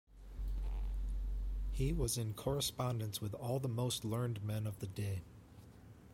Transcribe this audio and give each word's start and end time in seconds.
He 1.71 1.93
was 1.93 2.17
in 2.17 2.33
correspondence 2.33 3.21
with 3.21 3.35
all 3.35 3.59
the 3.59 3.67
most 3.69 4.03
learned 4.03 4.41
men 4.43 4.65
of 4.65 4.79
the 4.79 4.87
day. 4.87 5.21